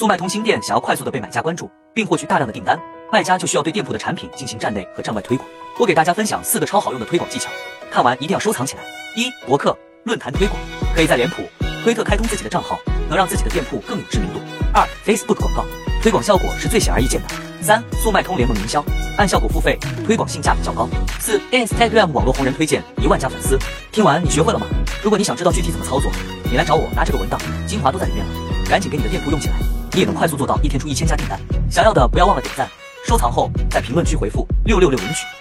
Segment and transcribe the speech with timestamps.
[0.00, 2.80] 速卖通新店想要快速的被买家关注，并获取大量的订单，
[3.12, 5.46] 卖家就需要对店铺的产品进行站内和站外推广。
[5.78, 7.50] 我给大家分享四个超好用的推广技巧，
[7.92, 8.82] 看完一定要收藏起来。
[9.14, 10.58] 一、博客、论坛推广，
[10.96, 11.42] 可以在脸谱、
[11.84, 12.78] 推特开通自己的账号，
[13.10, 14.40] 能让自己的店铺更有知名度。
[14.72, 15.66] 二、Facebook 广告，
[16.02, 17.28] 推广效果是最显而易见的。
[17.60, 18.82] 三、速卖通联盟营销，
[19.18, 20.88] 按效果付费，推广性价比较高。
[21.18, 23.58] 四、Instagram 网络红人推荐，一万加粉丝。
[23.92, 24.66] 听完你学会了吗？
[25.02, 26.10] 如果你想知道具体怎么操作，
[26.50, 28.32] 你来找我拿这个文档，精华都在里面了，
[28.66, 29.56] 赶紧给你的店铺用起来，
[30.00, 31.38] 也能快速做到一天出一千家订单。
[31.70, 32.66] 想要的不要忘了点赞、
[33.06, 35.40] 收藏后，在评论区回复六六六领取。